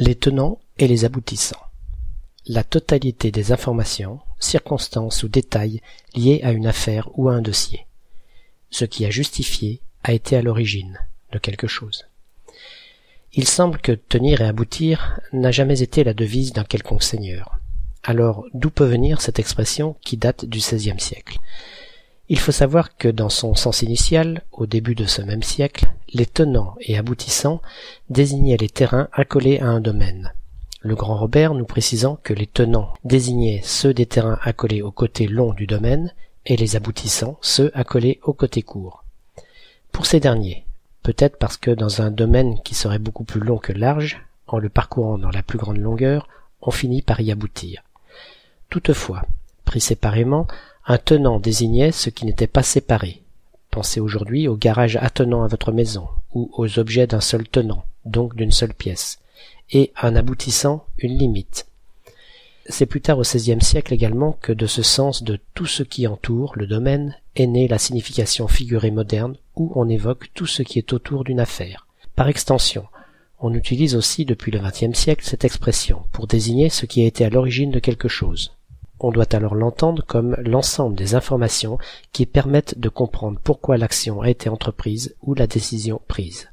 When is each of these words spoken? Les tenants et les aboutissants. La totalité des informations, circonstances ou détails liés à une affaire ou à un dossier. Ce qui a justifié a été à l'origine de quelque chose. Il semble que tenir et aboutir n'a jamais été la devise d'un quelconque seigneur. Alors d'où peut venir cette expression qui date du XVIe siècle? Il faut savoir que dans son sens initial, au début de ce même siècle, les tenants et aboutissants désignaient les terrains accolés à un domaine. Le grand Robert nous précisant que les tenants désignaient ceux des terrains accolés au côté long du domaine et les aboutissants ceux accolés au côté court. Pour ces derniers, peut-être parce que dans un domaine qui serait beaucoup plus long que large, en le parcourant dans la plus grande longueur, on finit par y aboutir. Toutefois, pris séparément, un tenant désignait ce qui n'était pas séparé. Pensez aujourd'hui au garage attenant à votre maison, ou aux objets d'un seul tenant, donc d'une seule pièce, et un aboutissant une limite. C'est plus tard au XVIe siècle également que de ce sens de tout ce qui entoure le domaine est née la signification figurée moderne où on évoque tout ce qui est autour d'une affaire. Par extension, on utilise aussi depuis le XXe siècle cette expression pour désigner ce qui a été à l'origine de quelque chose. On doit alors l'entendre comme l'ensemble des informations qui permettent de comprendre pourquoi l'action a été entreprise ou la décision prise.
Les 0.00 0.14
tenants 0.14 0.60
et 0.78 0.86
les 0.86 1.04
aboutissants. 1.04 1.66
La 2.46 2.62
totalité 2.62 3.32
des 3.32 3.50
informations, 3.50 4.20
circonstances 4.38 5.24
ou 5.24 5.28
détails 5.28 5.82
liés 6.14 6.40
à 6.44 6.52
une 6.52 6.68
affaire 6.68 7.08
ou 7.18 7.28
à 7.28 7.32
un 7.32 7.42
dossier. 7.42 7.84
Ce 8.70 8.84
qui 8.84 9.04
a 9.06 9.10
justifié 9.10 9.80
a 10.04 10.12
été 10.12 10.36
à 10.36 10.42
l'origine 10.42 11.00
de 11.32 11.40
quelque 11.40 11.66
chose. 11.66 12.06
Il 13.32 13.48
semble 13.48 13.80
que 13.80 13.90
tenir 13.90 14.40
et 14.40 14.46
aboutir 14.46 15.18
n'a 15.32 15.50
jamais 15.50 15.82
été 15.82 16.04
la 16.04 16.14
devise 16.14 16.52
d'un 16.52 16.62
quelconque 16.62 17.02
seigneur. 17.02 17.58
Alors 18.04 18.44
d'où 18.54 18.70
peut 18.70 18.86
venir 18.86 19.20
cette 19.20 19.40
expression 19.40 19.96
qui 20.02 20.16
date 20.16 20.44
du 20.44 20.58
XVIe 20.58 21.00
siècle? 21.00 21.40
Il 22.28 22.38
faut 22.38 22.52
savoir 22.52 22.96
que 22.96 23.08
dans 23.08 23.30
son 23.30 23.54
sens 23.54 23.82
initial, 23.82 24.42
au 24.52 24.66
début 24.66 24.94
de 24.94 25.06
ce 25.06 25.22
même 25.22 25.42
siècle, 25.42 25.86
les 26.12 26.26
tenants 26.26 26.74
et 26.80 26.98
aboutissants 26.98 27.62
désignaient 28.10 28.58
les 28.58 28.68
terrains 28.68 29.08
accolés 29.12 29.60
à 29.60 29.66
un 29.66 29.80
domaine. 29.80 30.32
Le 30.80 30.94
grand 30.94 31.16
Robert 31.16 31.54
nous 31.54 31.64
précisant 31.64 32.18
que 32.22 32.34
les 32.34 32.46
tenants 32.46 32.92
désignaient 33.02 33.62
ceux 33.64 33.94
des 33.94 34.06
terrains 34.06 34.38
accolés 34.42 34.82
au 34.82 34.90
côté 34.90 35.26
long 35.26 35.52
du 35.54 35.66
domaine 35.66 36.12
et 36.46 36.56
les 36.56 36.76
aboutissants 36.76 37.38
ceux 37.40 37.70
accolés 37.74 38.20
au 38.22 38.32
côté 38.32 38.62
court. 38.62 39.04
Pour 39.90 40.06
ces 40.06 40.20
derniers, 40.20 40.64
peut-être 41.02 41.38
parce 41.38 41.56
que 41.56 41.70
dans 41.70 42.02
un 42.02 42.10
domaine 42.10 42.60
qui 42.62 42.74
serait 42.74 42.98
beaucoup 42.98 43.24
plus 43.24 43.40
long 43.40 43.58
que 43.58 43.72
large, 43.72 44.22
en 44.46 44.58
le 44.58 44.68
parcourant 44.68 45.18
dans 45.18 45.30
la 45.30 45.42
plus 45.42 45.58
grande 45.58 45.78
longueur, 45.78 46.28
on 46.60 46.70
finit 46.70 47.02
par 47.02 47.20
y 47.20 47.32
aboutir. 47.32 47.82
Toutefois, 48.70 49.22
pris 49.64 49.80
séparément, 49.80 50.46
un 50.90 50.96
tenant 50.96 51.38
désignait 51.38 51.92
ce 51.92 52.08
qui 52.08 52.24
n'était 52.24 52.46
pas 52.46 52.62
séparé. 52.62 53.22
Pensez 53.70 54.00
aujourd'hui 54.00 54.48
au 54.48 54.56
garage 54.56 54.96
attenant 54.96 55.42
à 55.42 55.46
votre 55.46 55.70
maison, 55.70 56.08
ou 56.32 56.50
aux 56.54 56.78
objets 56.78 57.06
d'un 57.06 57.20
seul 57.20 57.46
tenant, 57.46 57.84
donc 58.06 58.34
d'une 58.34 58.50
seule 58.50 58.72
pièce, 58.72 59.18
et 59.70 59.92
un 60.00 60.16
aboutissant 60.16 60.86
une 60.96 61.18
limite. 61.18 61.66
C'est 62.70 62.86
plus 62.86 63.02
tard 63.02 63.18
au 63.18 63.22
XVIe 63.22 63.60
siècle 63.60 63.92
également 63.92 64.38
que 64.40 64.52
de 64.52 64.66
ce 64.66 64.82
sens 64.82 65.22
de 65.22 65.38
tout 65.54 65.66
ce 65.66 65.82
qui 65.82 66.06
entoure 66.06 66.54
le 66.56 66.66
domaine 66.66 67.14
est 67.36 67.46
née 67.46 67.68
la 67.68 67.78
signification 67.78 68.48
figurée 68.48 68.90
moderne 68.90 69.36
où 69.56 69.70
on 69.74 69.90
évoque 69.90 70.30
tout 70.32 70.46
ce 70.46 70.62
qui 70.62 70.78
est 70.78 70.94
autour 70.94 71.22
d'une 71.22 71.40
affaire. 71.40 71.86
Par 72.16 72.28
extension, 72.28 72.86
on 73.40 73.52
utilise 73.52 73.94
aussi 73.94 74.24
depuis 74.24 74.50
le 74.50 74.58
XXe 74.58 74.98
siècle 74.98 75.24
cette 75.24 75.44
expression 75.44 76.04
pour 76.12 76.26
désigner 76.26 76.70
ce 76.70 76.86
qui 76.86 77.02
a 77.02 77.06
été 77.06 77.26
à 77.26 77.30
l'origine 77.30 77.70
de 77.70 77.78
quelque 77.78 78.08
chose. 78.08 78.52
On 79.00 79.10
doit 79.10 79.34
alors 79.34 79.54
l'entendre 79.54 80.04
comme 80.06 80.36
l'ensemble 80.40 80.96
des 80.96 81.14
informations 81.14 81.78
qui 82.12 82.26
permettent 82.26 82.78
de 82.78 82.88
comprendre 82.88 83.38
pourquoi 83.42 83.76
l'action 83.76 84.20
a 84.22 84.30
été 84.30 84.48
entreprise 84.48 85.14
ou 85.22 85.34
la 85.34 85.46
décision 85.46 86.00
prise. 86.08 86.48